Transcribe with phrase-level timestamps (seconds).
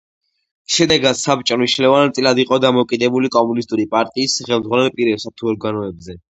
[0.75, 6.21] შედეგად საბჭო მნიშვნელოვან წილად იყო დამოკიდებული კომუნისტური პარტიის ხელმძღვანელ პირებსა, თუ ორგანოებზე.